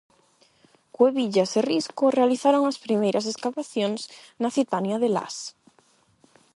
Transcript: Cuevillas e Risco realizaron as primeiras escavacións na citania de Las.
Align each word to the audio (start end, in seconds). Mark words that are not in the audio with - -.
Cuevillas 0.97 1.51
e 1.59 1.61
Risco 1.71 2.05
realizaron 2.17 2.63
as 2.71 2.81
primeiras 2.85 3.25
escavacións 3.31 4.01
na 4.41 4.49
citania 4.57 4.97
de 5.03 5.09
Las. 5.15 5.35